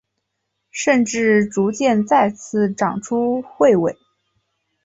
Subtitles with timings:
[0.71, 3.95] 甚至逐渐再次长出彗尾。